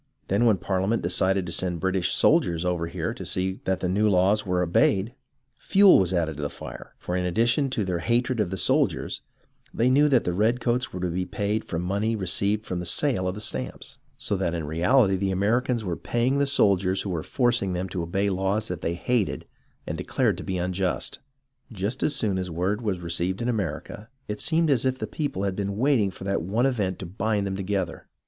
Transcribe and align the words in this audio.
Then 0.29 0.45
when 0.47 0.57
Parliament 0.57 1.03
decided 1.03 1.45
to 1.45 1.51
send 1.51 1.79
British 1.79 2.09
soldiers 2.11 2.65
over 2.65 2.87
here 2.87 3.13
to 3.13 3.23
see 3.23 3.59
that 3.65 3.81
the 3.81 3.87
new 3.87 4.09
laws 4.09 4.47
were 4.47 4.63
obeyed, 4.63 5.13
fuel 5.59 5.99
was 5.99 6.11
added 6.11 6.37
to 6.37 6.41
the 6.41 6.49
iire; 6.49 6.87
for 6.97 7.15
in 7.15 7.23
addition 7.23 7.69
to 7.69 7.85
their 7.85 7.99
hatred 7.99 8.39
of 8.39 8.49
the 8.49 8.57
soldiers, 8.57 9.21
they 9.71 9.91
knew 9.91 10.09
that 10.09 10.23
the 10.23 10.33
redcoats 10.33 10.91
were 10.91 11.01
to 11.01 11.09
be 11.11 11.27
paid 11.27 11.65
from 11.65 11.83
the 11.83 11.87
money 11.87 12.15
received 12.15 12.65
from 12.65 12.79
the 12.79 12.85
sale 12.87 13.27
of 13.27 13.35
the 13.35 13.41
stamps, 13.41 13.99
so 14.17 14.35
that 14.35 14.55
in 14.55 14.65
reality 14.65 15.15
the 15.17 15.29
Americans 15.29 15.83
were 15.83 15.95
paying 15.95 16.39
the 16.39 16.47
soldiers 16.47 17.03
who 17.03 17.11
were 17.11 17.21
forcing 17.21 17.73
them 17.73 17.87
to 17.87 18.01
obey 18.01 18.27
laws 18.27 18.69
that 18.69 18.81
they 18.81 18.95
hated 18.95 19.45
and 19.85 19.99
declared 19.99 20.35
to 20.35 20.43
be 20.43 20.57
unjust. 20.57 21.19
Just 21.71 22.01
as 22.01 22.15
soon 22.15 22.39
as 22.39 22.49
word 22.49 22.81
was 22.81 22.99
received 23.01 23.39
in 23.39 23.47
America, 23.47 24.09
it 24.27 24.41
seemed 24.41 24.71
as 24.71 24.83
if 24.83 24.97
the 24.97 25.05
people 25.05 25.43
had 25.43 25.55
been 25.55 25.77
waiting 25.77 26.09
for 26.09 26.23
that 26.23 26.41
one 26.41 26.65
event 26.65 26.97
to 26.97 27.05
bind 27.05 27.45
them 27.45 27.55
together. 27.55 28.07